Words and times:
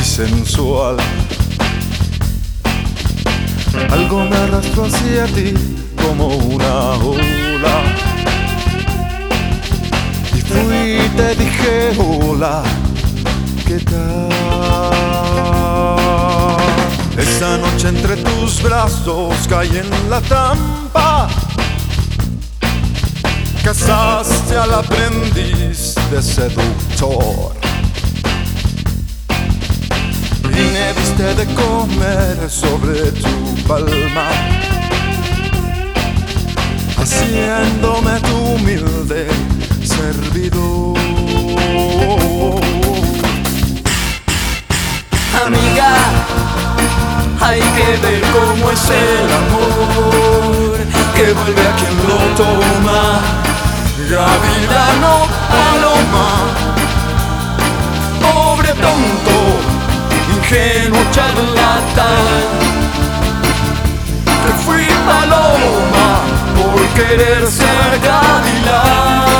y 0.00 0.04
sensual. 0.04 0.96
Algo 3.90 4.24
me 4.24 4.36
arrastró 4.36 4.84
hacia 4.84 5.26
ti 5.26 5.81
como 6.02 6.26
una 6.28 6.92
ola. 6.92 7.76
Y 10.34 10.40
fui 10.40 11.00
y 11.04 11.08
te 11.16 11.34
dije 11.36 11.92
hola, 11.98 12.62
¿qué 13.66 13.78
tal? 13.80 14.28
Esa 17.18 17.58
noche 17.58 17.88
entre 17.88 18.16
tus 18.16 18.62
brazos 18.62 19.34
caí 19.48 19.76
en 19.76 20.10
la 20.10 20.20
trampa. 20.20 21.28
Casaste 23.62 24.56
al 24.56 24.74
aprendiz 24.74 25.94
de 26.10 26.20
seductor. 26.22 27.52
Y 30.44 30.62
me 30.72 30.92
diste 30.94 31.34
de 31.34 31.46
comer 31.54 32.50
sobre 32.50 33.12
tu 33.12 33.62
palma, 33.66 34.28
haciéndome 37.12 38.20
tu 38.20 38.36
humilde 38.36 39.26
servidor. 39.82 40.98
Amiga, 45.44 45.92
hay 47.40 47.60
que 47.60 47.88
ver 48.04 48.22
cómo 48.32 48.70
es 48.70 48.84
el 48.88 49.32
amor 49.42 50.78
que 51.14 51.32
vuelve 51.32 51.62
a 51.68 51.76
quien 51.76 51.96
lo 52.08 52.18
toma. 52.36 53.02
no 55.00 55.14
paloma, 55.52 56.28
pobre 58.20 58.68
tonto 58.68 59.36
ingenuo 60.34 61.02
charlatán 61.10 62.71
fui 64.72 64.86
paloma 65.06 66.24
por 66.56 66.80
querer 66.94 67.46
ser 67.46 67.98
gavilán 68.02 69.32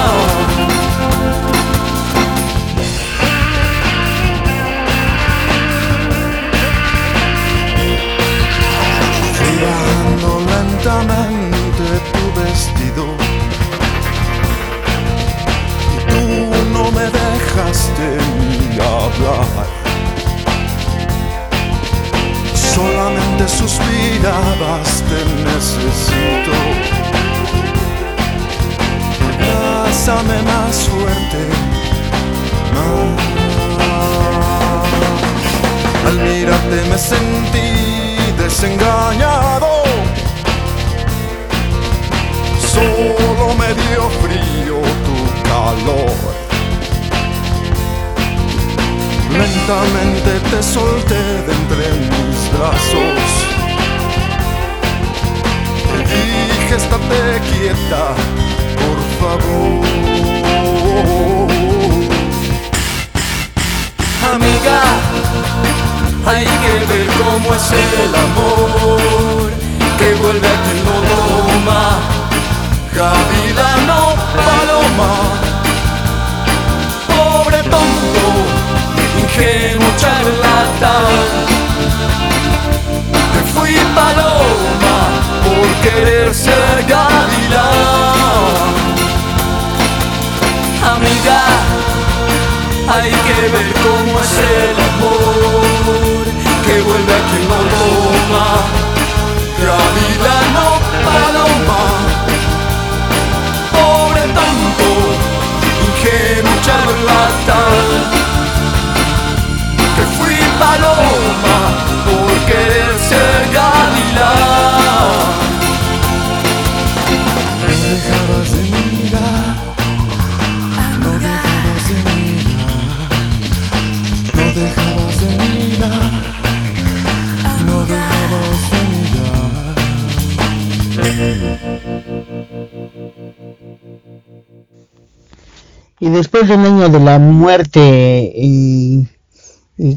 Después 136.13 136.47
del 136.47 136.61
año 136.61 136.91
de 136.91 137.01
la 137.01 137.19
muerte 137.19 138.31
y 138.35 139.09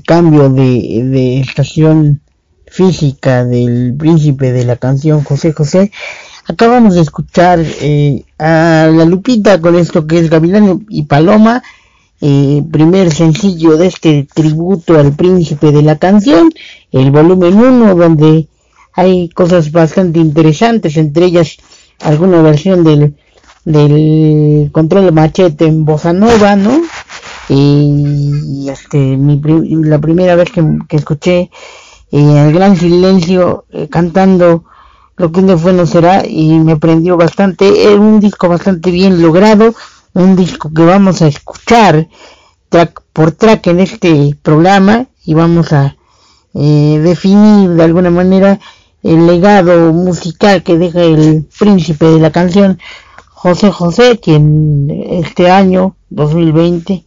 cambio 0.05 0.49
de, 0.49 1.41
estación 1.41 2.21
física 2.67 3.43
del 3.43 3.93
príncipe 3.97 4.53
de 4.53 4.63
la 4.63 4.77
canción 4.77 5.25
José 5.25 5.51
José, 5.51 5.91
acabamos 6.47 6.95
de 6.95 7.01
escuchar 7.01 7.59
eh, 7.81 8.23
a 8.39 8.89
la 8.95 9.03
Lupita 9.03 9.59
con 9.59 9.75
esto 9.75 10.07
que 10.07 10.19
es 10.19 10.29
Gavilán 10.29 10.85
y 10.89 11.03
Paloma, 11.03 11.61
eh, 12.21 12.63
primer 12.71 13.11
sencillo 13.11 13.75
de 13.75 13.87
este 13.87 14.25
tributo 14.33 14.97
al 14.97 15.13
príncipe 15.17 15.73
de 15.73 15.81
la 15.81 15.97
canción, 15.97 16.49
el 16.93 17.11
volumen 17.11 17.55
1, 17.55 17.93
donde 17.93 18.47
hay 18.93 19.27
cosas 19.27 19.69
bastante 19.73 20.19
interesantes, 20.19 20.95
entre 20.95 21.25
ellas 21.25 21.57
alguna 21.99 22.41
versión 22.41 22.85
del, 22.85 23.15
del 23.65 24.69
control 24.71 25.05
de 25.05 25.11
machete 25.11 25.65
en 25.65 25.85
bossa 25.85 26.13
nova, 26.13 26.55
¿no? 26.55 26.81
y, 27.49 28.67
este 28.69 29.17
la 29.17 29.99
primera 29.99 30.35
vez 30.35 30.51
que, 30.51 30.63
escuché 30.95 31.51
eh, 32.11 32.45
el 32.47 32.53
gran 32.53 32.75
silencio 32.75 33.65
eh, 33.71 33.87
cantando 33.89 34.63
lo 35.17 35.31
que 35.31 35.39
un 35.39 35.57
fue 35.57 35.73
no 35.73 35.85
será 35.85 36.25
y 36.27 36.59
me 36.59 36.77
prendió 36.77 37.17
bastante 37.17 37.83
era 37.83 37.99
un 37.99 38.19
disco 38.19 38.49
bastante 38.49 38.91
bien 38.91 39.21
logrado 39.21 39.73
un 40.13 40.35
disco 40.35 40.71
que 40.73 40.83
vamos 40.83 41.21
a 41.21 41.27
escuchar 41.27 42.07
track 42.69 43.01
por 43.13 43.31
track 43.31 43.67
en 43.67 43.79
este 43.79 44.35
programa 44.41 45.05
y 45.23 45.33
vamos 45.33 45.71
a 45.73 45.95
eh, 46.53 46.99
definir 47.03 47.71
de 47.71 47.83
alguna 47.83 48.09
manera 48.09 48.59
el 49.03 49.27
legado 49.27 49.93
musical 49.93 50.63
que 50.63 50.77
deja 50.77 51.03
el 51.03 51.47
príncipe 51.57 52.05
de 52.05 52.19
la 52.19 52.31
canción 52.31 52.79
José 53.35 53.69
José 53.69 54.17
quien 54.19 54.89
este 54.89 55.51
año 55.51 55.97
2020 56.09 57.03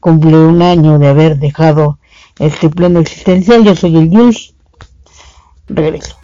cumple 0.00 0.36
un 0.36 0.60
año 0.60 0.98
de 0.98 1.06
haber 1.06 1.38
dejado 1.38 1.98
este 2.40 2.68
plano 2.68 2.98
existencial. 2.98 3.64
Yo 3.64 3.76
soy 3.76 3.96
el 3.96 4.10
Jules. 4.10 4.54
Regreso. 5.68 6.16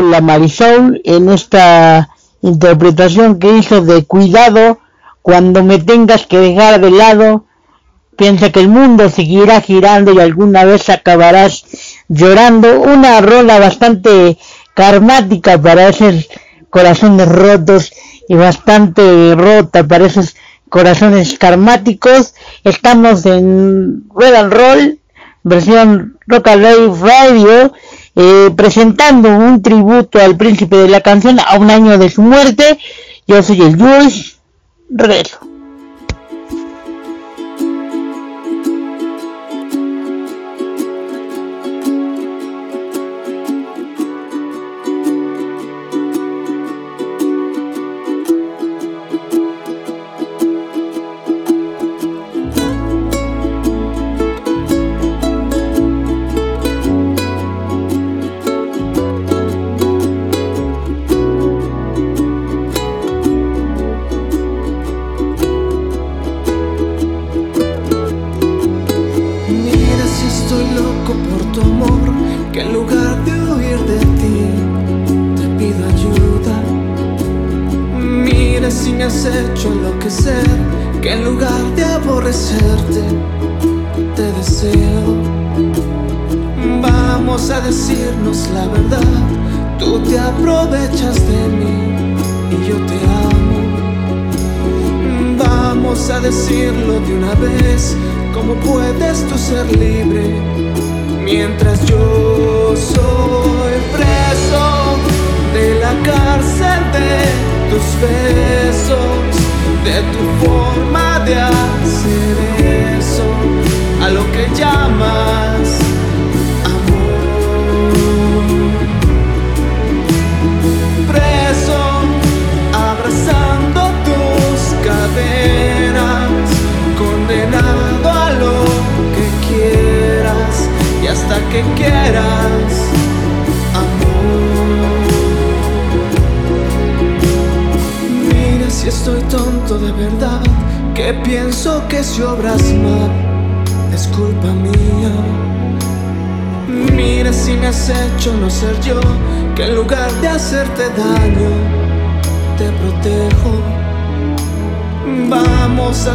la 0.00 0.20
Marisol 0.20 1.00
en 1.04 1.28
esta 1.28 2.08
interpretación 2.40 3.38
que 3.38 3.56
hizo 3.58 3.82
de 3.82 4.04
cuidado 4.04 4.78
cuando 5.22 5.62
me 5.62 5.78
tengas 5.78 6.26
que 6.26 6.38
dejar 6.38 6.80
de 6.80 6.90
lado. 6.90 7.44
Piensa 8.16 8.50
que 8.50 8.60
el 8.60 8.68
mundo 8.68 9.08
seguirá 9.08 9.60
girando 9.60 10.12
y 10.12 10.20
alguna 10.20 10.64
vez 10.64 10.88
acabarás 10.90 11.64
llorando. 12.08 12.80
Una 12.80 13.20
rola 13.20 13.58
bastante 13.58 14.38
karmática 14.74 15.60
para 15.60 15.88
esos 15.88 16.28
corazones 16.70 17.28
rotos 17.28 17.92
y 18.28 18.34
bastante 18.34 19.34
rota 19.34 19.86
para 19.86 20.06
esos 20.06 20.36
corazones 20.68 21.38
karmáticos. 21.38 22.34
Estamos 22.64 23.26
en 23.26 24.04
Red 24.14 24.34
and 24.34 24.52
Roll, 24.52 25.00
versión 25.42 26.18
Rock 26.26 26.48
and 26.48 26.62
Live 26.62 26.98
Radio 27.00 27.72
eh, 28.14 28.50
presentando 28.54 29.30
un 29.30 29.62
tributo 29.62 30.20
al 30.20 30.36
príncipe 30.36 30.76
de 30.76 30.88
la 30.88 31.00
canción 31.00 31.38
a 31.40 31.56
un 31.56 31.70
año 31.70 31.96
de 31.96 32.10
su 32.10 32.22
muerte. 32.22 32.78
Yo 33.26 33.42
soy 33.42 33.62
el 33.62 33.76
Jules, 33.76 34.36
regreso. 34.90 35.51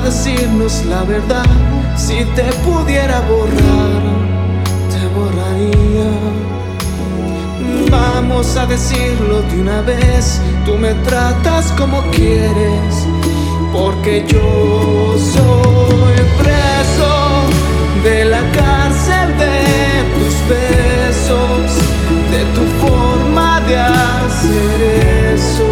Decirnos 0.07 0.85
la 0.85 1.03
verdad, 1.03 1.45
si 1.97 2.23
te 2.35 2.43
pudiera 2.65 3.19
borrar, 3.31 4.03
te 4.91 5.03
borraría. 5.17 6.11
Vamos 7.91 8.55
a 8.55 8.65
decirlo 8.65 9.41
de 9.49 9.59
una 9.59 9.81
vez, 9.81 10.39
tú 10.65 10.75
me 10.75 10.93
tratas 11.07 11.73
como 11.73 12.01
quieres, 12.11 12.93
porque 13.73 14.23
yo 14.29 15.15
soy 15.35 16.17
preso 16.41 17.11
de 18.01 18.25
la 18.33 18.43
cárcel 18.59 19.27
de 19.43 19.57
tus 20.15 20.35
besos, 20.55 21.67
de 22.33 22.41
tu 22.55 22.63
forma 22.81 23.59
de 23.67 23.75
hacer 23.77 24.77
eso, 25.35 25.67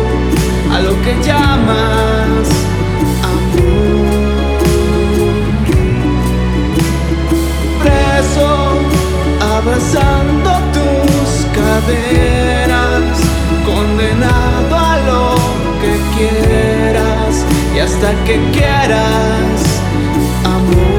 a 0.75 0.81
lo 0.81 0.91
que 1.03 1.13
llamas 1.25 2.14
abrazando 9.65 10.51
tus 10.73 11.45
caderas, 11.55 13.19
condenado 13.65 14.75
a 14.75 14.97
lo 14.99 15.35
que 15.81 15.97
quieras 16.15 17.43
y 17.75 17.79
hasta 17.79 18.13
que 18.25 18.35
quieras, 18.51 19.81
amor. 20.43 20.94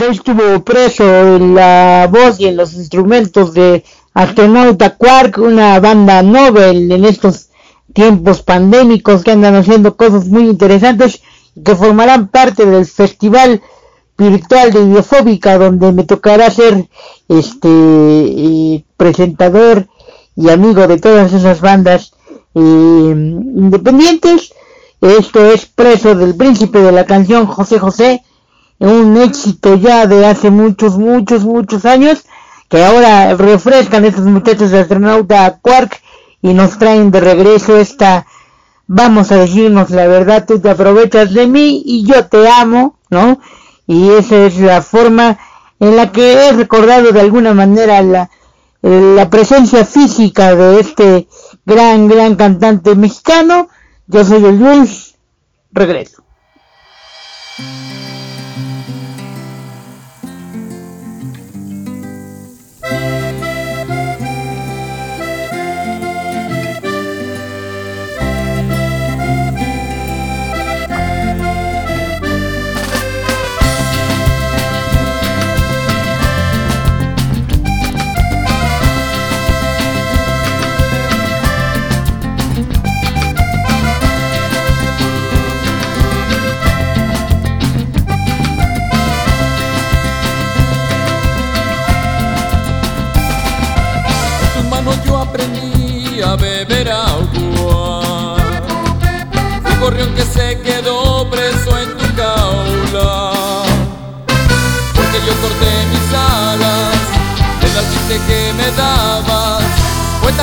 Estuvo 0.00 0.64
preso 0.64 1.04
en 1.36 1.54
la 1.54 2.08
voz 2.10 2.40
y 2.40 2.46
en 2.46 2.56
los 2.56 2.74
instrumentos 2.74 3.52
de 3.54 3.84
Astronauta 4.14 4.96
Quark, 4.96 5.38
una 5.38 5.78
banda 5.80 6.22
Nobel 6.22 6.90
en 6.90 7.04
estos 7.04 7.48
tiempos 7.92 8.42
pandémicos 8.42 9.22
que 9.22 9.32
andan 9.32 9.56
haciendo 9.56 9.96
cosas 9.96 10.26
muy 10.26 10.48
interesantes 10.48 11.22
que 11.64 11.74
formarán 11.74 12.28
parte 12.28 12.64
del 12.64 12.86
festival 12.86 13.62
virtual 14.16 14.72
de 14.72 14.80
Idiofóbica 14.80 15.58
donde 15.58 15.92
me 15.92 16.04
tocará 16.04 16.50
ser 16.50 16.88
este 17.28 17.68
eh, 17.68 18.84
presentador 18.96 19.88
y 20.36 20.48
amigo 20.48 20.86
de 20.86 20.98
todas 20.98 21.32
esas 21.32 21.60
bandas 21.60 22.12
eh, 22.54 22.60
independientes. 22.60 24.54
Esto 25.00 25.44
es 25.52 25.66
preso 25.66 26.14
del 26.14 26.36
príncipe 26.36 26.78
de 26.78 26.92
la 26.92 27.04
canción 27.04 27.46
José 27.46 27.78
José 27.78 28.22
un 28.82 29.16
éxito 29.16 29.76
ya 29.76 30.06
de 30.06 30.26
hace 30.26 30.50
muchos, 30.50 30.98
muchos, 30.98 31.44
muchos 31.44 31.84
años, 31.84 32.24
que 32.68 32.84
ahora 32.84 33.34
refrescan 33.36 34.04
estos 34.04 34.24
muchachos 34.24 34.70
de 34.70 34.80
astronauta 34.80 35.58
Quark 35.62 36.00
y 36.42 36.52
nos 36.52 36.78
traen 36.78 37.12
de 37.12 37.20
regreso 37.20 37.76
esta, 37.76 38.26
vamos 38.88 39.30
a 39.30 39.36
decirnos 39.36 39.90
la 39.90 40.08
verdad, 40.08 40.46
tú 40.46 40.58
te 40.58 40.70
aprovechas 40.70 41.32
de 41.32 41.46
mí 41.46 41.82
y 41.84 42.04
yo 42.04 42.26
te 42.26 42.48
amo, 42.48 42.98
¿no? 43.08 43.38
Y 43.86 44.10
esa 44.10 44.46
es 44.46 44.58
la 44.58 44.82
forma 44.82 45.38
en 45.78 45.96
la 45.96 46.10
que 46.10 46.32
he 46.32 46.52
recordado 46.52 47.12
de 47.12 47.20
alguna 47.20 47.54
manera 47.54 48.02
la, 48.02 48.30
la 48.82 49.30
presencia 49.30 49.84
física 49.84 50.56
de 50.56 50.80
este 50.80 51.28
gran, 51.64 52.08
gran 52.08 52.34
cantante 52.34 52.96
mexicano. 52.96 53.68
Yo 54.08 54.24
soy 54.24 54.44
el 54.44 54.58
Luis, 54.58 55.14
regreso. 55.70 56.22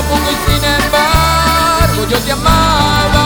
Poco 0.10 0.28
y 0.32 0.38
sin 0.46 0.64
embargo 0.64 2.00
yo 2.10 2.18
te 2.20 2.32
amaba. 2.32 3.26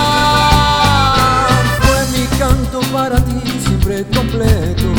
Fue 1.81 1.99
mi 2.13 2.25
canto 2.37 2.79
para 2.91 3.17
ti 3.17 3.41
siempre 3.65 4.05
completo. 4.15 4.89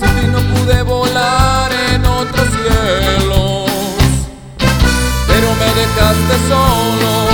Sin 0.00 0.10
ti 0.16 0.26
no 0.32 0.40
pude 0.54 0.82
volar 0.82 1.72
en 1.72 2.04
otro 2.04 2.42
cielo 2.44 3.58
pero 5.28 5.54
me 5.54 5.66
dejaste 5.80 6.34
solo, 6.48 7.27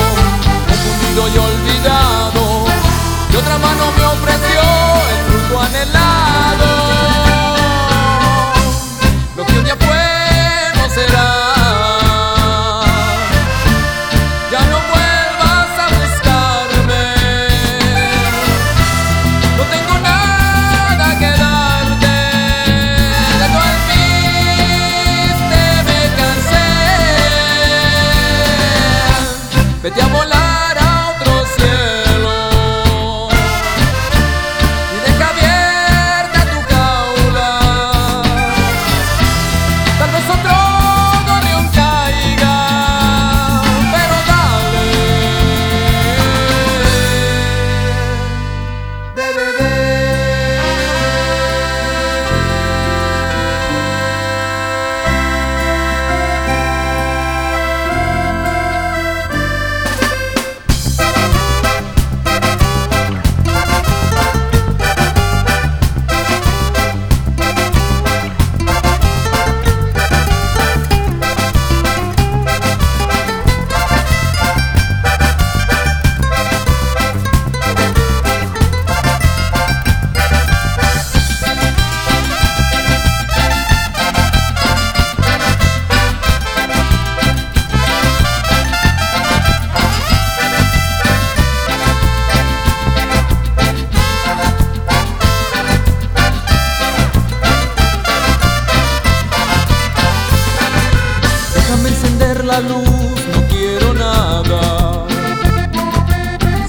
Déjame 101.75 101.89
encender 101.89 102.45
la 102.45 102.61
luz, 102.61 102.87
no 103.35 103.49
quiero 103.49 103.95
nada. 103.95 105.07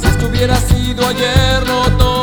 Si 0.02 0.08
estuviera 0.08 0.56
sido 0.56 1.08
ayer, 1.08 1.64
no 1.68 1.84
tomaría. 1.96 2.15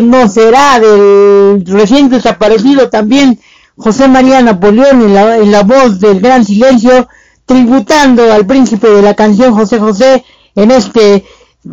No 0.00 0.28
será, 0.28 0.78
del 0.80 1.64
recién 1.66 2.08
desaparecido 2.08 2.90
también 2.90 3.38
José 3.76 4.08
María 4.08 4.40
Napoleón 4.40 5.02
en 5.02 5.50
la, 5.50 5.62
voz 5.62 5.98
del 6.00 6.20
Gran 6.20 6.44
Silencio, 6.44 7.08
tributando 7.46 8.32
al 8.32 8.46
príncipe 8.46 8.88
de 8.88 9.02
la 9.02 9.14
canción 9.14 9.54
José 9.54 9.78
José 9.78 10.24
en 10.54 10.70
este 10.70 11.24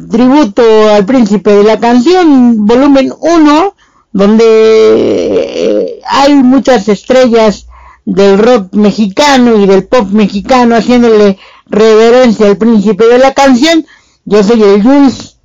tributo 0.10 0.64
al 0.90 1.06
príncipe 1.06 1.52
de 1.52 1.64
la 1.64 1.80
canción, 1.80 2.66
volumen 2.66 3.14
1, 3.20 3.76
donde 4.14 4.44
eh, 4.46 6.02
hay 6.08 6.34
muchas 6.36 6.88
estrellas 6.88 7.68
del 8.06 8.40
rock 8.40 8.74
mexicano 8.74 9.58
y 9.58 9.68
del 9.68 9.88
pop 9.88 10.10
mexicano 10.10 10.76
haciéndole 10.76 11.38
reverencia 11.68 12.48
al 12.48 12.58
príncipe 12.58 13.06
de 13.08 13.20
la 13.20 13.34
canción. 13.34 13.86
Yo 14.26 14.44
soy 14.44 14.64
el 14.64 14.82
Jules. 14.82 15.38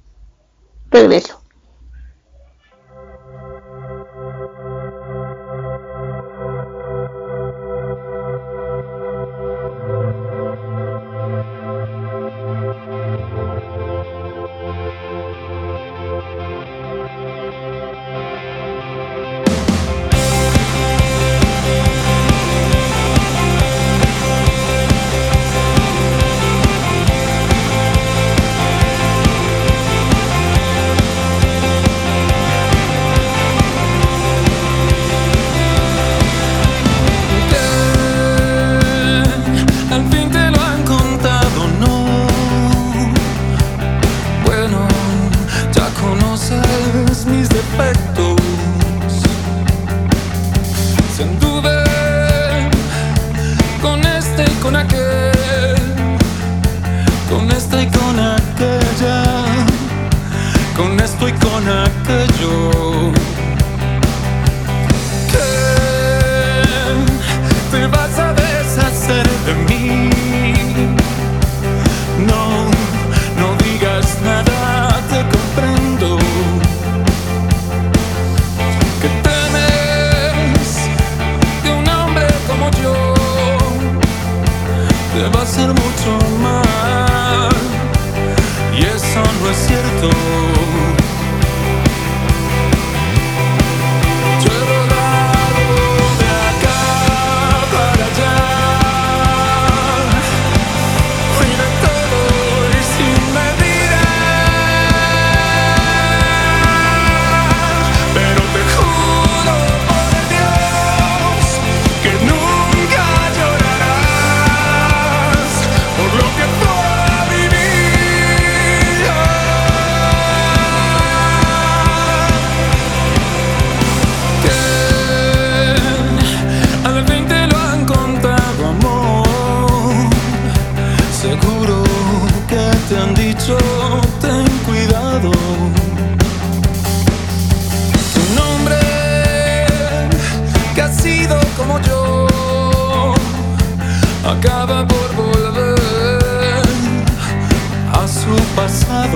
Regreso. 0.91 1.36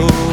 Pasado. 0.07 0.30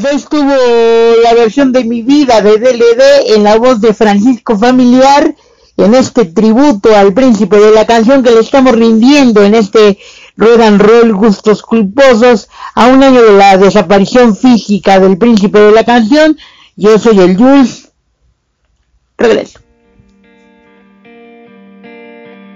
Pues 0.00 0.12
ahí 0.12 0.16
estuvo 0.16 0.54
la 1.24 1.34
versión 1.34 1.72
de 1.72 1.82
mi 1.82 2.02
vida 2.02 2.40
de 2.40 2.56
DLD 2.58 3.34
en 3.34 3.42
la 3.42 3.56
voz 3.56 3.80
de 3.80 3.92
Francisco 3.92 4.56
Familiar 4.56 5.34
en 5.76 5.92
este 5.92 6.24
tributo 6.24 6.94
al 6.94 7.12
príncipe 7.12 7.56
de 7.56 7.72
la 7.72 7.84
canción 7.84 8.22
que 8.22 8.30
le 8.30 8.38
estamos 8.38 8.76
rindiendo 8.76 9.42
en 9.42 9.56
este 9.56 9.98
rock 10.36 10.60
and 10.60 10.80
roll 10.80 11.12
gustos 11.14 11.62
culposos 11.62 12.48
a 12.76 12.86
un 12.86 13.02
año 13.02 13.20
de 13.24 13.32
la 13.32 13.56
desaparición 13.56 14.36
física 14.36 15.00
del 15.00 15.18
príncipe 15.18 15.58
de 15.58 15.72
la 15.72 15.84
canción. 15.84 16.38
Yo 16.76 16.96
soy 17.00 17.18
el 17.18 17.36
Jules. 17.36 17.90
Regreso. 19.16 19.58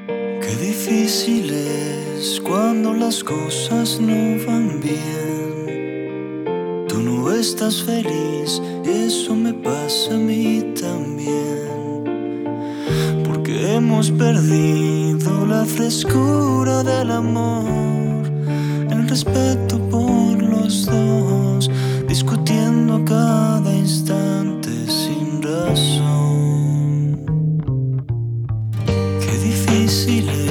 Qué 0.06 0.56
difícil 0.60 1.50
es 1.50 2.40
cuando 2.40 2.92
las 2.92 3.24
cosas 3.24 3.98
no 3.98 4.46
van 4.46 4.80
bien. 4.80 5.81
Tú 6.92 7.00
no 7.00 7.32
estás 7.32 7.82
feliz, 7.82 8.60
eso 8.84 9.34
me 9.34 9.54
pasa 9.54 10.14
a 10.14 10.18
mí 10.18 10.62
también. 10.78 12.04
Porque 13.24 13.76
hemos 13.76 14.10
perdido 14.10 15.46
la 15.46 15.64
frescura 15.64 16.82
del 16.82 17.10
amor, 17.10 18.30
el 18.90 19.08
respeto 19.08 19.78
por 19.88 20.42
los 20.42 20.84
dos, 20.84 21.70
discutiendo 22.06 23.02
cada 23.06 23.74
instante 23.74 24.68
sin 24.86 25.40
razón. 25.40 27.24
Qué 28.86 29.32
difícil 29.38 30.28
es 30.28 30.41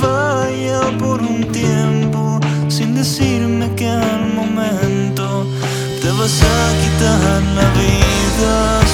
vaya 0.00 0.80
por 0.98 1.20
un 1.20 1.44
tiempo 1.52 2.40
sin 2.68 2.94
decirme 2.94 3.74
que 3.74 3.88
al 3.88 4.32
momento 4.34 5.46
te 6.00 6.10
vas 6.10 6.42
a 6.42 6.58
quitar 6.82 7.42
la 7.54 7.68
vida 7.80 8.86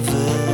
discovered 0.00 0.51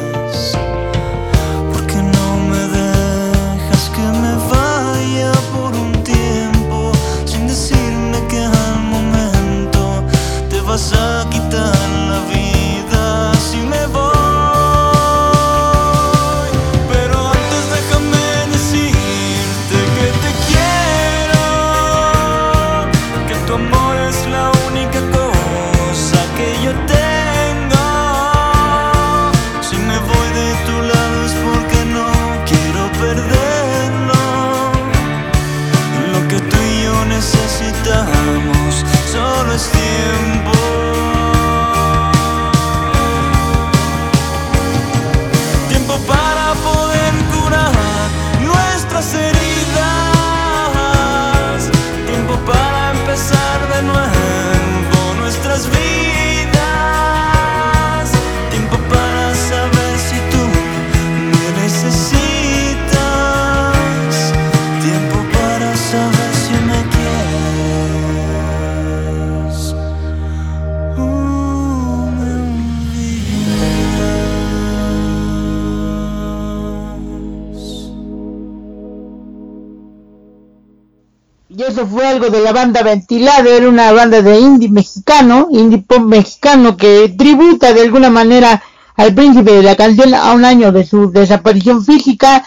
de 82.30 82.40
la 82.40 82.52
banda 82.52 82.82
Ventilado, 82.82 83.50
era 83.50 83.68
una 83.68 83.92
banda 83.92 84.22
de 84.22 84.38
indie 84.38 84.68
mexicano, 84.68 85.48
indie 85.50 85.78
pop 85.78 86.00
mexicano 86.00 86.76
que 86.76 87.14
tributa 87.16 87.72
de 87.72 87.82
alguna 87.82 88.10
manera 88.10 88.62
al 88.96 89.14
príncipe 89.14 89.52
de 89.52 89.62
la 89.62 89.76
canción 89.76 90.14
a 90.14 90.32
un 90.32 90.44
año 90.44 90.72
de 90.72 90.84
su 90.84 91.10
desaparición 91.10 91.84
física. 91.84 92.44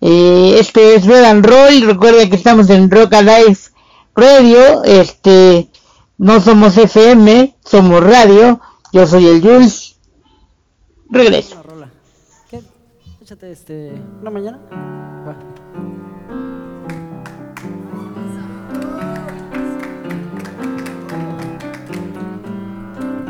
Eh, 0.00 0.56
este 0.58 0.94
es 0.94 1.06
Red 1.06 1.24
and 1.24 1.46
Roll, 1.46 1.82
recuerda 1.82 2.28
que 2.28 2.36
estamos 2.36 2.70
en 2.70 2.90
Rock 2.90 3.14
Alive 3.14 3.58
Radio, 4.14 4.84
este, 4.84 5.68
no 6.18 6.40
somos 6.40 6.76
FM, 6.76 7.56
somos 7.64 8.02
radio, 8.02 8.60
yo 8.92 9.06
soy 9.06 9.26
el 9.26 9.40
Jules. 9.40 9.96
Regreso. 11.08 11.62
¿Qué? 12.50 12.62
Échate 13.22 13.52
este, 13.52 13.92
una 14.20 14.30
mañana. 14.30 15.07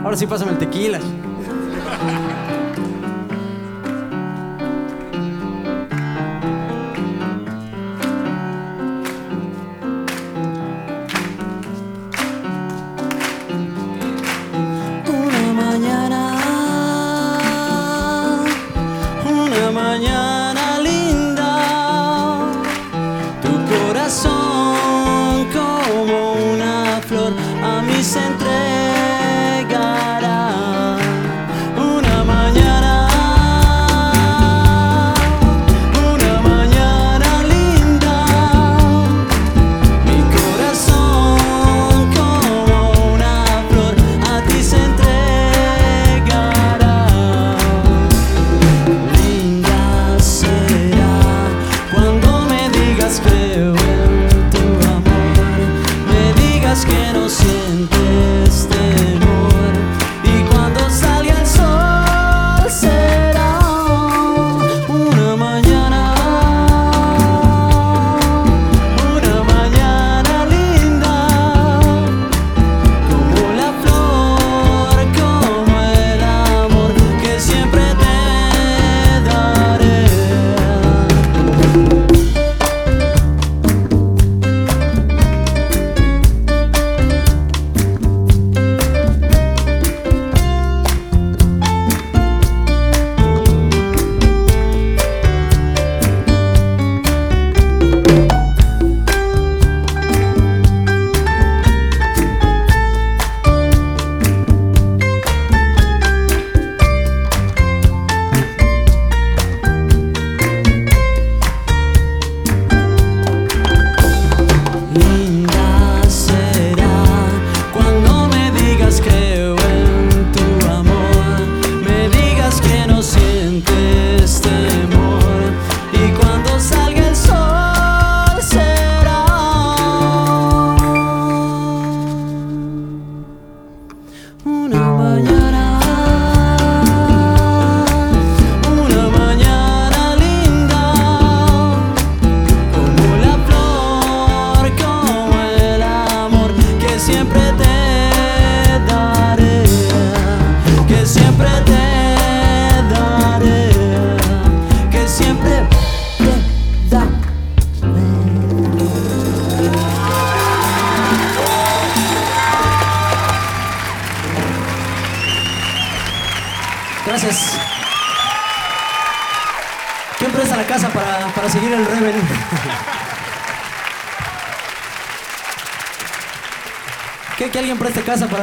Ahora 0.09 0.17
sí 0.17 0.27
pásame 0.27 0.53
el 0.53 0.59
tequila. 0.59 1.01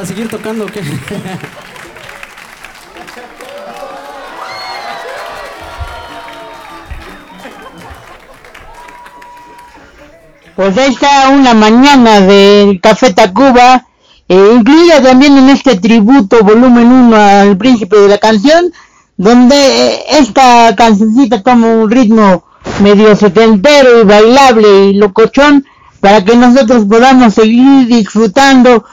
Seguir 0.05 0.29
tocando 0.29 0.65
o 0.65 0.67
qué? 0.67 0.81
Pues 10.55 10.77
ahí 10.77 10.93
está 10.93 11.29
una 11.29 11.53
mañana 11.53 12.21
del 12.21 12.79
Café 12.79 13.13
Tacuba, 13.13 13.87
eh, 14.29 14.53
incluida 14.57 15.01
también 15.01 15.37
en 15.37 15.49
este 15.49 15.75
tributo 15.75 16.45
volumen 16.45 16.87
1 16.87 17.15
al 17.15 17.57
príncipe 17.57 17.97
de 17.97 18.07
la 18.07 18.17
canción, 18.17 18.71
donde 19.17 19.55
eh, 19.55 20.03
esta 20.11 20.73
cancioncita 20.77 21.43
toma 21.43 21.67
un 21.67 21.91
ritmo 21.91 22.45
medio 22.81 23.15
setentero 23.17 24.01
y 24.01 24.05
bailable 24.05 24.85
y 24.85 24.93
locochón 24.93 25.65
para 25.99 26.23
que 26.23 26.37
nosotros 26.37 26.85
podamos 26.85 27.33
seguir 27.33 27.87
disfrutando 27.87 28.85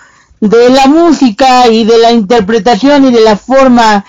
de 0.42 0.70
la 0.70 0.88
música 0.88 1.68
y 1.68 1.85
de 1.85 1.98
la 1.98 2.11
interpretación 2.11 3.07
y 3.07 3.12
de 3.12 3.20
la 3.20 3.37
forma 3.37 4.05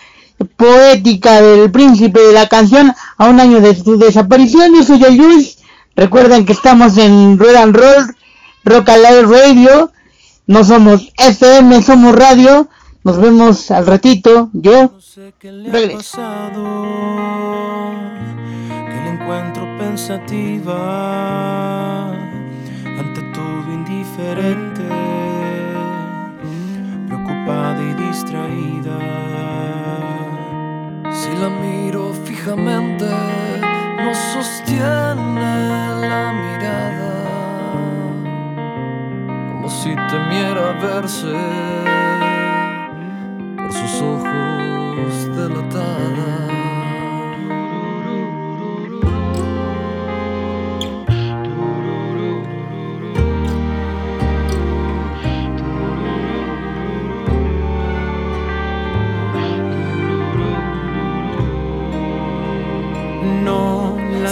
poética 0.58 1.40
del 1.40 1.70
príncipe 1.70 2.20
de 2.20 2.34
la 2.34 2.50
canción 2.50 2.92
a 3.18 3.30
un 3.30 3.40
año 3.40 3.62
de 3.62 3.76
su 3.76 4.00
desaparición. 4.00 4.74
Yo 4.76 4.82
soy 4.84 5.04
el 5.04 5.16
Luis. 5.16 5.60
Recuerden 5.96 6.44
que 6.48 6.54
estamos 6.54 6.98
en 6.98 7.38
Roll 7.38 7.56
and 7.56 7.76
Roll, 7.76 8.16
Rock 8.66 8.90
Alive 8.90 9.22
Radio. 9.24 9.92
No 10.48 10.64
somos 10.64 11.14
FM, 11.18 11.84
somos 11.84 12.16
radio. 12.16 12.68
Nos 13.04 13.20
vemos 13.20 13.70
al 13.70 13.86
ratito. 13.86 14.50
Yo 14.54 14.92
regreso. 15.46 15.98
pasado 16.18 16.64
que 18.90 18.96
la 18.96 19.10
encuentro 19.10 19.78
pensativa 19.78 20.72
ante 22.98 23.22
todo 23.34 23.72
indiferente, 23.72 24.73
distraída. 28.14 29.00
Si 31.12 31.32
la 31.42 31.50
miro 31.50 32.14
fijamente, 32.14 33.10
no 34.04 34.14
sostiene 34.34 35.54
la 36.12 36.24
mirada, 36.44 37.14
como 39.50 39.70
si 39.70 39.96
temiera 40.12 40.66
verse 40.86 41.36
por 43.58 43.74
sus 43.74 43.94
ojos 44.02 45.14
delatada. 45.36 46.43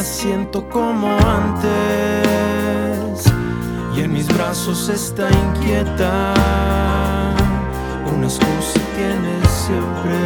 Siento 0.03 0.67
como 0.69 1.07
antes 1.11 1.71
y 3.95 4.01
en 4.01 4.13
mis 4.13 4.27
brazos 4.27 4.89
está 4.89 5.29
inquieta. 5.29 6.33
Una 8.15 8.25
excusa 8.27 8.79
tiene 8.95 9.45
siempre 9.47 10.20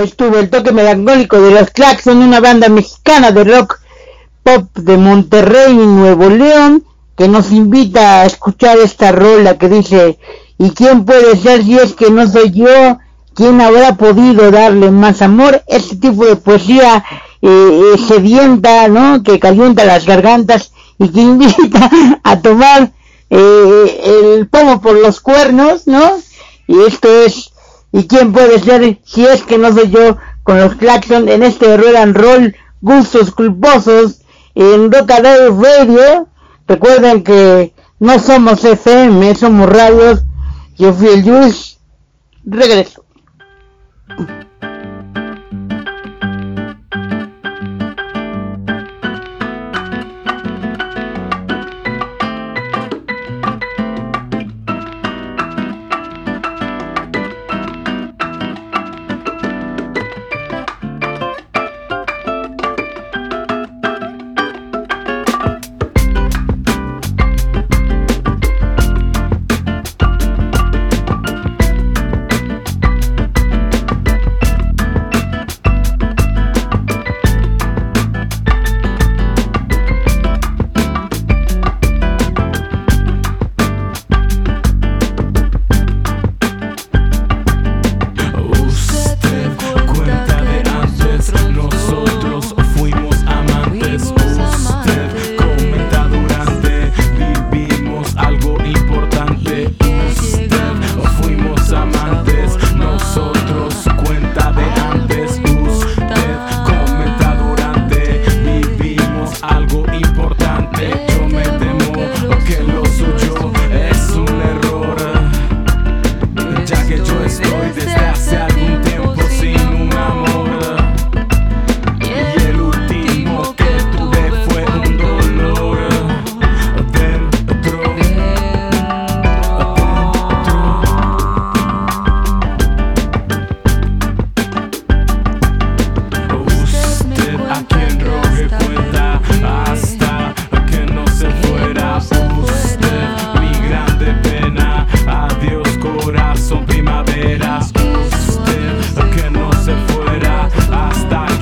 estuvo 0.00 0.38
el 0.38 0.50
toque 0.50 0.72
melancólico 0.72 1.40
de 1.40 1.50
los 1.52 1.70
Claxon, 1.70 2.18
una 2.18 2.40
banda 2.40 2.68
mexicana 2.68 3.30
de 3.30 3.44
rock 3.44 3.80
pop 4.42 4.68
de 4.74 4.96
Monterrey, 4.96 5.74
Nuevo 5.74 6.28
León, 6.28 6.84
que 7.16 7.28
nos 7.28 7.50
invita 7.50 8.20
a 8.20 8.26
escuchar 8.26 8.78
esta 8.78 9.12
rola 9.12 9.58
que 9.58 9.68
dice, 9.68 10.18
¿y 10.58 10.70
quién 10.70 11.04
puede 11.04 11.36
ser 11.36 11.64
si 11.64 11.76
es 11.76 11.94
que 11.94 12.10
no 12.10 12.26
soy 12.28 12.52
yo? 12.52 12.98
¿Quién 13.34 13.60
habrá 13.60 13.96
podido 13.96 14.50
darle 14.50 14.90
más 14.90 15.20
amor? 15.22 15.62
Este 15.66 15.96
tipo 15.96 16.24
de 16.24 16.36
poesía 16.36 17.04
eh, 17.42 17.48
eh, 17.94 17.98
sedienta, 17.98 18.88
¿no? 18.88 19.22
Que 19.22 19.38
calienta 19.38 19.84
las 19.84 20.06
gargantas 20.06 20.72
y 20.98 21.08
que 21.08 21.20
invita 21.32 21.90
a 22.22 22.40
tomar 22.40 22.92
eh, 23.30 24.34
el 24.38 24.46
pomo 24.48 24.80
por 24.80 24.98
los 24.98 25.20
cuernos, 25.20 25.86
¿no? 25.86 26.12
Y 26.66 26.80
esto 26.82 27.08
es 27.08 27.52
¿Y 27.96 28.06
quién 28.06 28.30
puede 28.30 28.58
ser 28.58 29.00
si 29.06 29.24
es 29.24 29.42
que 29.42 29.56
no 29.56 29.72
soy 29.72 29.88
yo 29.88 30.18
con 30.42 30.60
los 30.60 30.74
Claxon 30.74 31.30
en 31.30 31.42
este 31.42 31.78
roll 31.78 31.96
and 31.96 32.14
roll 32.14 32.54
gustos 32.82 33.30
culposos 33.30 34.20
en 34.54 34.92
Rock 34.92 35.10
Radio? 35.12 36.28
Recuerden 36.68 37.24
que 37.24 37.72
No 37.98 38.18
somos 38.18 38.62
FM, 38.62 39.34
somos 39.34 39.66
radios. 39.70 40.24
Yo 40.76 40.92
fui 40.92 41.08
el 41.08 41.24
Jules. 41.24 41.78
Regreso. 42.44 43.02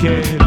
Hasta 0.07 0.44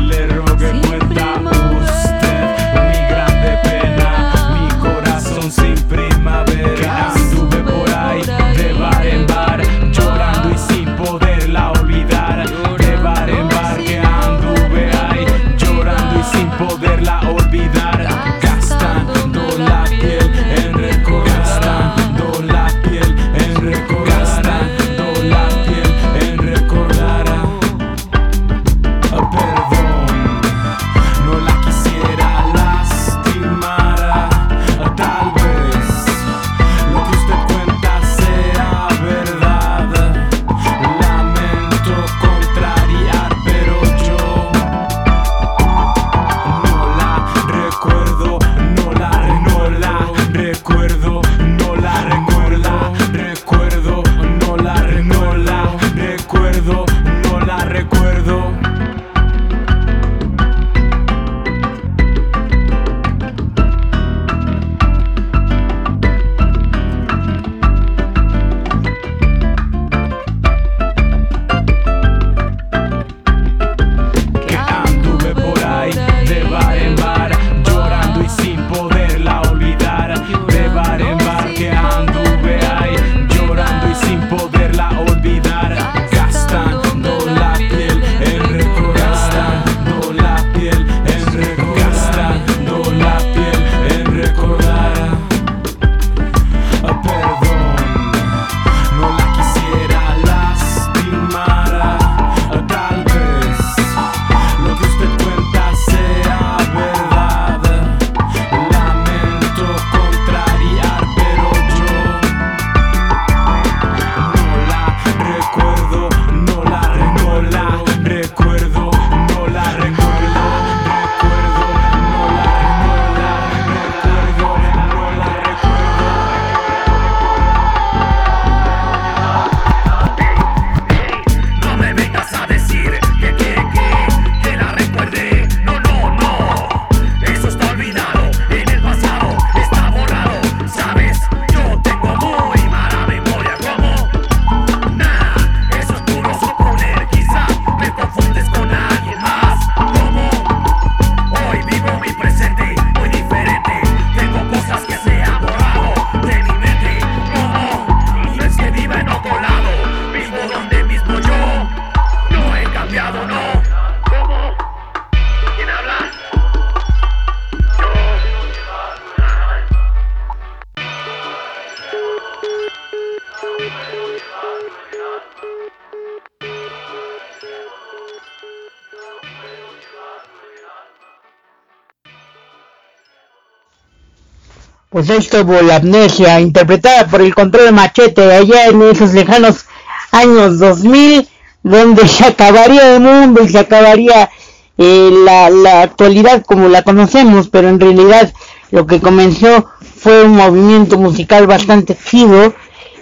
Pues 184.99 185.11
ahí 185.11 185.19
estuvo 185.19 185.63
la 185.63 185.77
amnesia, 185.77 186.41
interpretada 186.41 187.07
por 187.07 187.21
el 187.21 187.33
control 187.33 187.73
machete 187.73 188.21
allá 188.33 188.67
en 188.67 188.83
esos 188.83 189.15
lejanos 189.15 189.65
años 190.11 190.59
2000, 190.59 191.29
donde 191.63 192.09
se 192.09 192.25
acabaría 192.25 192.97
el 192.97 193.03
mundo 193.03 193.45
y 193.45 193.49
se 193.49 193.61
acabaría 193.61 194.29
eh, 194.77 195.11
la, 195.25 195.51
la 195.51 195.83
actualidad 195.83 196.45
como 196.45 196.69
la 196.69 196.83
conocemos, 196.83 197.49
pero 197.49 197.69
en 197.69 197.79
realidad 197.79 198.33
lo 198.73 198.89
que 198.89 199.01
comenzó 199.01 199.67
fue 199.99 200.25
un 200.25 200.33
movimiento 200.33 200.99
musical 200.99 201.47
bastante 201.47 201.97
chido 201.97 202.53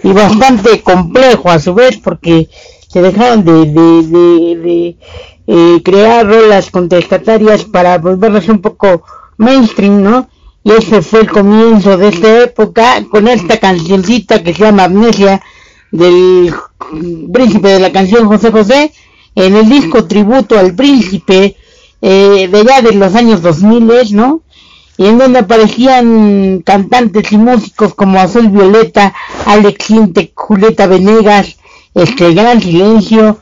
y 0.03 0.11
bastante 0.11 0.83
complejo 0.83 1.49
a 1.49 1.57
su 1.57 1.73
vez, 1.73 1.97
porque 1.97 2.47
se 2.87 3.01
dejaron 3.01 3.43
de, 3.43 3.65
de, 3.65 4.03
de, 4.03 4.55
de, 4.55 4.97
eh, 5.47 5.81
crear 5.83 6.27
rolas 6.27 6.69
contestatarias 6.69 7.63
para 7.63 7.97
volverlas 7.97 8.47
un 8.49 8.61
poco 8.61 9.01
mainstream, 9.37 10.03
¿no? 10.03 10.29
Y 10.67 10.71
ese 10.71 11.01
fue 11.01 11.21
el 11.21 11.31
comienzo 11.31 11.95
de 11.97 12.09
esta 12.09 12.43
época 12.43 13.01
con 13.09 13.29
esta 13.29 13.57
cancioncita 13.57 14.43
que 14.43 14.53
se 14.53 14.63
llama 14.65 14.83
Amnesia 14.83 15.41
del 15.93 16.53
príncipe 17.31 17.69
de 17.69 17.79
la 17.79 17.93
canción 17.93 18.27
José 18.27 18.51
José 18.51 18.91
en 19.33 19.55
el 19.55 19.69
disco 19.69 20.03
tributo 20.03 20.59
al 20.59 20.75
príncipe 20.75 21.55
eh, 22.01 22.49
de 22.51 22.65
ya 22.65 22.81
de 22.81 22.91
los 22.91 23.15
años 23.15 23.41
2000, 23.41 24.13
¿no? 24.13 24.41
Y 24.97 25.05
en 25.05 25.17
donde 25.17 25.39
aparecían 25.39 26.61
cantantes 26.65 27.31
y 27.31 27.37
músicos 27.37 27.93
como 27.93 28.19
Azul 28.19 28.49
Violeta, 28.49 29.13
Alex 29.45 29.89
Inte, 29.91 30.33
Julieta 30.35 30.85
Venegas, 30.85 31.59
este 31.93 32.33
Gran 32.33 32.59
Silencio, 32.59 33.39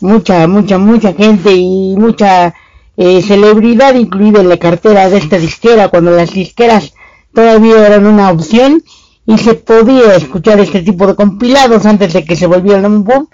mucha, 0.00 0.46
mucha, 0.46 0.78
mucha 0.78 1.12
gente 1.12 1.52
y 1.52 1.96
mucha 1.98 2.54
eh, 2.96 3.22
celebridad 3.22 3.94
incluida 3.94 4.40
en 4.40 4.48
la 4.48 4.58
cartera 4.58 5.08
de 5.08 5.18
esta 5.18 5.38
disquera 5.38 5.88
cuando 5.88 6.10
las 6.10 6.32
disqueras 6.32 6.94
todavía 7.34 7.86
eran 7.86 8.06
una 8.06 8.30
opción 8.30 8.82
y 9.26 9.38
se 9.38 9.54
podía 9.54 10.14
escuchar 10.14 10.60
este 10.60 10.82
tipo 10.82 11.06
de 11.06 11.14
compilados 11.14 11.86
antes 11.86 12.12
de 12.12 12.24
que 12.24 12.36
se 12.36 12.46
volviera 12.46 12.86
un 12.86 13.04
boom. 13.04 13.28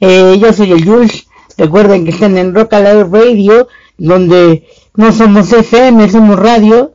Eh, 0.00 0.38
yo 0.40 0.52
soy 0.52 0.72
el 0.72 0.84
Jules, 0.84 1.26
recuerden 1.56 2.04
que 2.04 2.10
están 2.10 2.36
en 2.36 2.54
Rock 2.54 2.74
Alive 2.74 3.04
Radio, 3.04 3.68
donde 3.96 4.66
no 4.94 5.12
somos 5.12 5.52
FM, 5.52 6.08
somos 6.10 6.38
radio. 6.38 6.94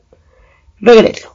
Regreso. 0.79 1.34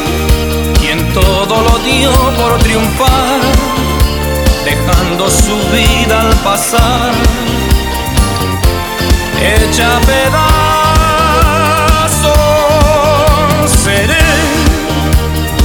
todo 1.13 1.61
lo 1.61 1.77
dio 1.79 2.11
por 2.37 2.57
triunfar, 2.59 3.39
dejando 4.63 5.29
su 5.29 5.57
vida 5.71 6.21
al 6.21 6.33
pasar, 6.37 7.11
hecha 9.41 9.99
pedazos. 10.05 10.31
Seré 13.83 14.29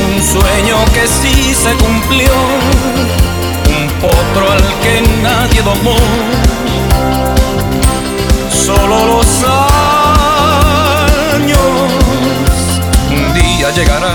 un 0.07 0.23
sueño 0.23 0.77
que 0.93 1.07
sí 1.07 1.55
se 1.55 1.75
cumplió, 1.75 2.33
un 3.69 3.89
potro 4.01 4.51
al 4.51 4.65
que 4.83 5.03
nadie 5.23 5.63
domó 5.63 5.97
solo 8.51 9.07
los 9.07 9.45
años. 11.35 11.59
Un 13.11 13.35
día 13.35 13.71
llegará 13.71 14.15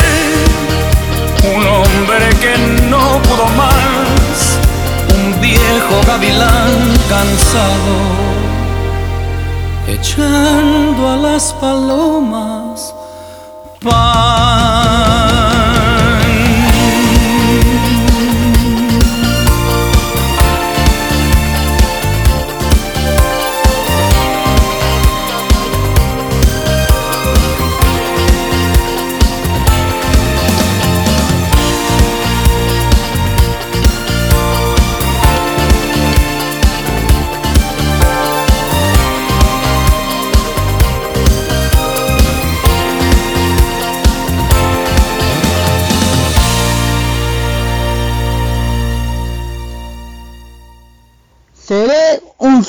hombre 1.73 2.29
que 2.41 2.57
no 2.89 3.21
pudo 3.23 3.45
más, 3.57 4.59
un 5.15 5.41
viejo 5.41 5.95
gavilán 6.07 6.73
cansado, 7.09 7.95
echando 9.87 11.09
a 11.09 11.15
las 11.17 11.53
palomas 11.53 12.93
pan. 13.83 15.10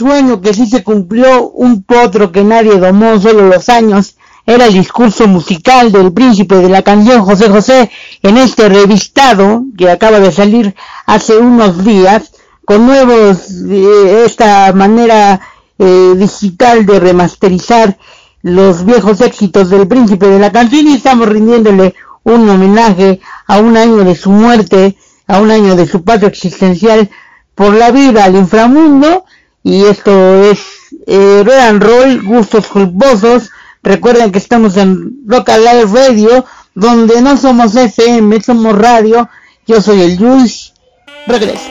Sueño 0.03 0.41
que 0.41 0.53
sí 0.53 0.67
se 0.67 0.83
cumplió, 0.83 1.49
un 1.51 1.85
potro 1.85 2.33
que 2.33 2.43
nadie 2.43 2.77
domó, 2.79 3.21
solo 3.21 3.47
los 3.49 3.69
años. 3.69 4.17
Era 4.45 4.67
el 4.67 4.75
discurso 4.75 5.29
musical 5.29 5.93
del 5.93 6.13
príncipe 6.13 6.57
de 6.57 6.69
la 6.69 6.83
canción 6.83 7.25
José 7.25 7.49
José 7.49 7.91
en 8.23 8.37
este 8.37 8.69
revistado 8.69 9.65
que 9.79 9.89
acaba 9.89 10.19
de 10.19 10.33
salir 10.33 10.75
hace 11.07 11.39
unos 11.39 11.85
días 11.85 12.33
con 12.65 12.85
nuevos, 12.85 13.49
eh, 13.71 14.25
esta 14.27 14.73
manera 14.73 15.41
eh, 15.79 16.15
digital 16.17 16.85
de 16.85 16.99
remasterizar 16.99 17.97
los 18.43 18.85
viejos 18.85 19.21
éxitos 19.21 19.71
del 19.71 19.87
príncipe 19.87 20.27
de 20.27 20.41
la 20.41 20.51
canción 20.51 20.89
y 20.89 20.95
estamos 20.95 21.29
rindiéndole 21.29 21.95
un 22.25 22.49
homenaje 22.49 23.21
a 23.47 23.59
un 23.61 23.77
año 23.77 23.99
de 23.99 24.17
su 24.17 24.31
muerte, 24.31 24.97
a 25.29 25.39
un 25.39 25.53
año 25.53 25.77
de 25.77 25.87
su 25.87 26.03
paso 26.03 26.27
existencial 26.27 27.09
por 27.55 27.75
la 27.75 27.93
vida 27.93 28.25
al 28.25 28.35
inframundo 28.35 29.25
y 29.63 29.85
esto 29.85 30.43
es 30.45 30.61
eh, 31.07 31.45
and 31.61 31.83
roll, 31.83 32.23
gustos 32.23 32.67
culposos. 32.67 33.51
Recuerden 33.83 34.33
que 34.33 34.39
estamos 34.39 34.77
en 34.77 35.19
Rock 35.27 35.51
Alive 35.51 35.87
Radio, 35.93 36.45
donde 36.75 37.21
no 37.21 37.37
somos 37.37 37.75
FM, 37.75 38.41
somos 38.43 38.77
radio. 38.77 39.29
Yo 39.67 39.81
soy 39.81 40.03
el 40.03 40.19
Jules. 40.19 40.73
Regreso. 41.27 41.71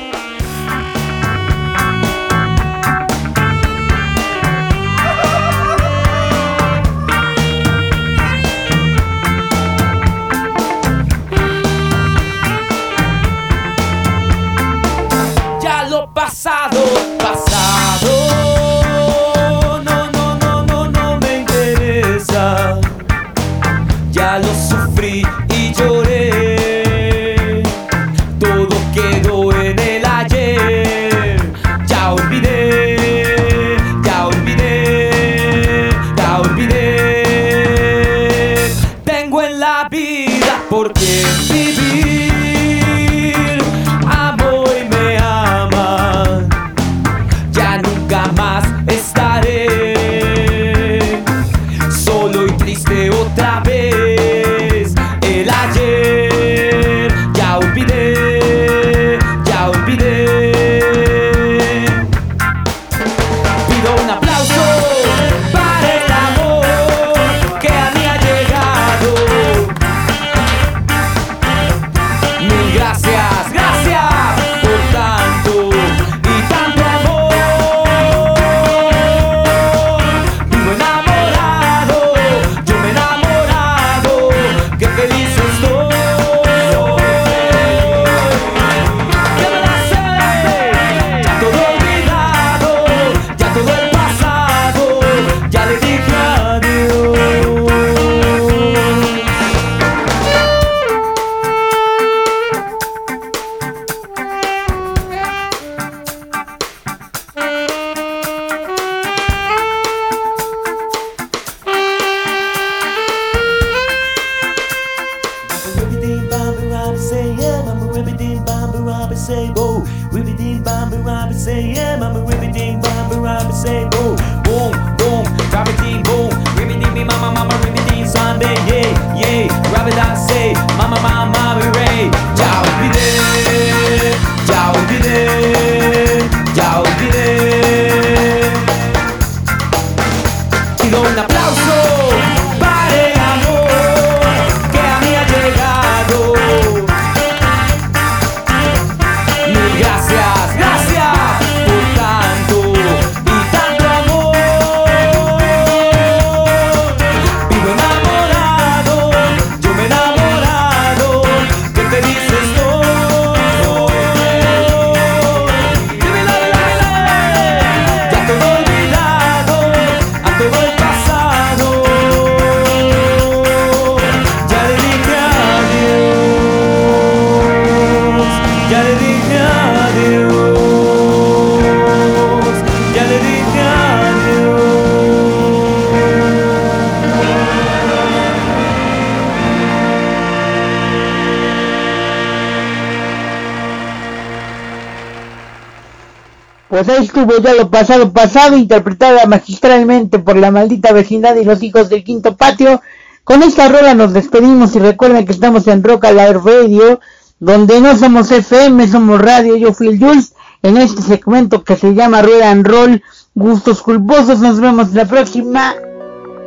Pues 196.84 196.98
ahí 196.98 197.06
estuvo 197.06 197.38
ya 197.38 197.54
lo 197.54 197.70
pasado 197.70 198.12
pasado, 198.12 198.58
interpretada 198.58 199.28
magistralmente 199.28 200.18
por 200.18 200.36
la 200.36 200.50
maldita 200.50 200.92
vecindad 200.92 201.36
y 201.36 201.46
los 201.46 201.62
hijos 201.62 201.90
del 201.90 202.04
quinto 202.04 202.36
patio. 202.36 202.82
Con 203.24 203.44
esta 203.44 203.70
rola 203.70 203.94
nos 203.94 204.14
despedimos 204.14 204.76
y 204.76 204.80
recuerden 204.80 205.24
que 205.28 205.32
estamos 205.32 205.68
en 205.68 205.84
Rock 205.84 206.06
Alive 206.06 206.40
Radio, 206.44 207.00
donde 207.40 207.80
no 207.82 207.96
somos 207.96 208.32
FM, 208.32 208.88
somos 208.88 209.22
radio. 209.22 209.58
Yo 209.58 209.74
fui 209.74 209.90
el 209.90 210.00
Jules 210.00 210.34
en 210.64 210.78
este 210.78 211.04
segmento 211.04 211.64
que 211.64 211.76
se 211.76 211.94
llama 211.94 212.24
Rueda 212.24 212.50
and 212.50 212.66
Roll. 212.66 213.04
Gustos 213.36 213.84
culposos, 213.84 214.40
nos 214.40 214.60
vemos 214.60 214.92
la 214.94 215.06
próxima. 215.06 215.76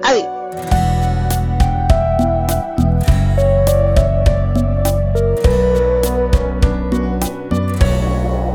Adiós. 0.02 0.33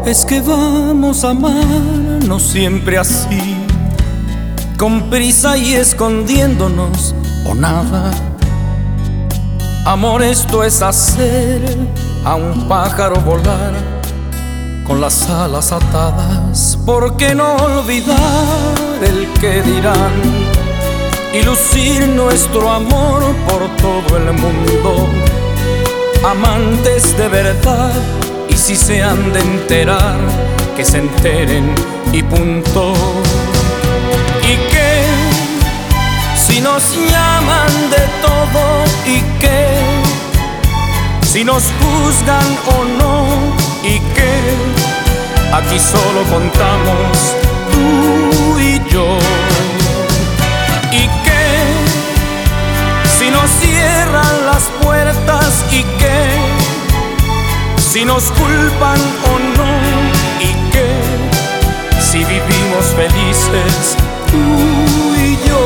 Que 0.10 0.42
vamos 0.42 1.24
a 1.24 1.30
amar, 1.30 1.54
no 2.28 2.40
siempre 2.40 2.98
así, 2.98 3.56
con 4.76 5.08
prisa 5.08 5.56
y 5.56 5.76
escondiéndonos 5.76 7.14
o 7.46 7.54
nada. 7.54 8.10
Amor, 9.86 10.24
esto 10.24 10.64
es 10.64 10.82
hacer 10.82 11.78
a 12.26 12.34
un 12.34 12.68
pájaro 12.68 13.18
volar 13.22 13.72
con 14.88 15.00
las 15.00 15.30
alas 15.30 15.72
atadas. 15.72 16.80
¿Por 16.88 17.16
qué 17.16 17.36
no 17.36 17.56
olvidar 17.58 18.18
el 19.04 19.28
que 19.40 19.62
dirán 19.62 20.12
y 21.36 21.44
lucir 21.44 22.08
nuestro 22.08 22.72
amor 22.72 23.22
por 23.48 23.70
todo 23.78 24.18
el 24.18 24.34
mundo? 24.34 25.08
Amantes 26.24 27.16
de 27.16 27.28
verdad 27.28 27.94
y 28.50 28.58
si 28.58 28.76
se 28.76 29.02
han 29.04 29.32
de 29.32 29.40
enterar, 29.40 30.18
que 30.76 30.84
se 30.84 30.98
enteren 30.98 31.74
y 32.12 32.24
punto. 32.24 32.94
¿Y 34.44 34.56
qué? 34.72 35.04
Si 36.36 36.62
nos 36.62 36.96
llaman 36.96 37.90
de 37.90 38.04
todo 38.22 38.84
y 39.06 39.22
qué? 39.40 39.78
Si 41.22 41.44
nos 41.44 41.64
juzgan 41.80 42.58
o 42.76 42.84
no 43.00 43.28
y 43.84 44.00
qué? 44.16 44.34
Aquí 45.54 45.80
solo 45.80 46.24
contamos 46.30 47.36
tú 47.72 48.60
y 48.60 48.82
yo. 48.92 49.18
¿Y 50.92 51.08
qué? 51.26 51.50
Si 53.18 53.30
nos 53.30 53.50
cierran 53.62 54.46
las 54.46 54.64
puertas 54.82 55.64
y 55.72 55.84
qué? 56.00 56.39
Si 57.92 58.06
nos 58.06 58.32
culpan 58.34 59.00
o 59.34 59.40
no 59.58 59.72
y 60.40 60.54
qué 60.72 60.92
si 62.00 62.20
vivimos 62.20 62.86
felices 62.96 63.98
tú 64.30 64.38
y 65.18 65.36
yo. 65.48 65.64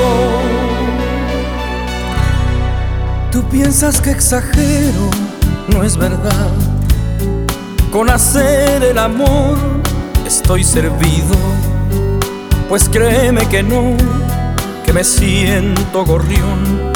Tú 3.29 3.43
piensas 3.49 3.99
que 3.99 4.11
exagero, 4.11 5.09
no 5.67 5.83
es 5.83 5.97
verdad. 5.97 6.51
Con 7.91 8.09
hacer 8.09 8.81
el 8.83 8.99
amor 8.99 9.57
estoy 10.25 10.63
servido, 10.63 11.35
pues 12.69 12.87
créeme 12.87 13.45
que 13.49 13.63
no, 13.63 13.97
que 14.85 14.93
me 14.93 15.03
siento 15.03 16.05
gorrión 16.05 16.93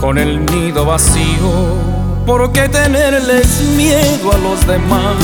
con 0.00 0.18
el 0.18 0.44
nido 0.46 0.84
vacío. 0.84 1.87
¿Por 2.28 2.52
qué 2.52 2.68
tenerles 2.68 3.62
miedo 3.74 4.30
a 4.30 4.36
los 4.36 4.66
demás? 4.66 5.16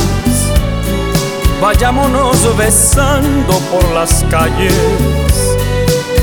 Vayámonos 1.61 2.57
besando 2.57 3.59
por 3.71 3.85
las 3.93 4.25
calles, 4.31 4.73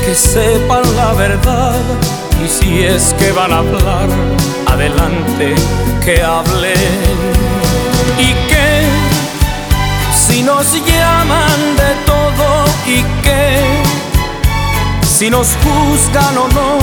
que 0.04 0.12
sepan 0.12 0.82
la 0.96 1.12
verdad. 1.12 1.78
Y 2.44 2.48
si 2.48 2.82
es 2.82 3.14
que 3.14 3.30
van 3.30 3.52
a 3.52 3.58
hablar, 3.58 4.08
adelante 4.66 5.54
que 6.04 6.20
hablen. 6.20 6.74
Y 8.18 8.32
que 8.50 8.82
si 10.12 10.42
nos 10.42 10.66
llaman 10.84 11.76
de 11.76 11.94
todo 12.04 12.64
y 12.88 13.02
que 13.22 13.60
si 15.06 15.30
nos 15.30 15.56
juzgan 15.62 16.38
o 16.38 16.48
no 16.48 16.78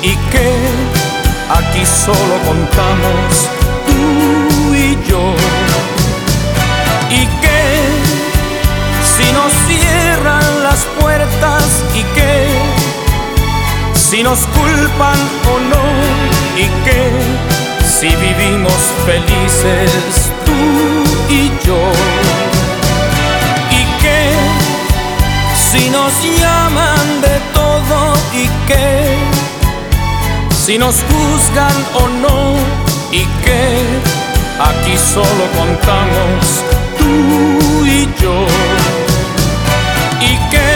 y 0.00 0.16
que 0.30 0.99
aquí 1.58 1.84
solo 1.84 2.34
contamos 2.46 3.48
tú 3.86 4.74
y 4.74 4.98
yo. 5.08 5.34
Y 7.10 7.26
que 7.42 7.62
si 9.12 9.32
nos 9.32 9.52
cierran 9.66 10.62
las 10.62 10.84
puertas 11.00 11.64
y 11.94 12.02
que 12.14 12.46
si 13.94 14.22
nos 14.22 14.40
culpan 14.46 15.18
o 15.52 15.60
no 15.72 15.84
y 16.56 16.66
que 16.84 17.10
si 17.84 18.08
vivimos 18.08 18.80
felices 19.06 20.30
tú 20.44 20.60
y 21.28 21.48
yo. 21.66 21.80
Y 23.70 24.02
que 24.02 24.20
si 25.54 25.90
nos 25.90 26.12
llaman 26.40 27.20
de 27.20 27.40
todo 27.54 28.14
y 28.34 28.46
que 28.66 29.59
si 30.60 30.76
nos 30.76 30.96
juzgan 30.96 31.76
o 31.94 32.08
no 32.20 32.54
y 33.10 33.24
que 33.42 33.62
aquí 34.60 34.96
solo 34.98 35.44
contamos 35.56 36.64
tú 36.98 37.86
y 37.86 38.06
yo. 38.20 38.46
Y 40.20 40.36
que 40.50 40.70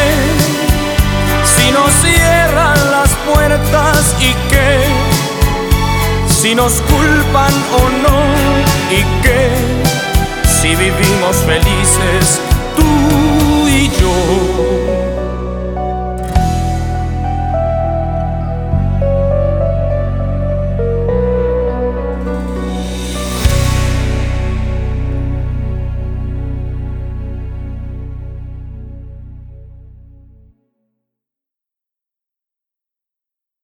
si 1.54 1.70
nos 1.70 1.92
cierran 2.02 2.90
las 2.90 3.10
puertas 3.30 4.16
y 4.20 4.32
que 4.50 4.84
si 6.28 6.54
nos 6.54 6.80
culpan 6.92 7.54
o 7.80 7.82
no 8.04 8.20
y 8.90 9.22
que 9.22 9.50
si 10.60 10.74
vivimos 10.76 11.36
felices 11.46 12.40
tú 12.74 13.34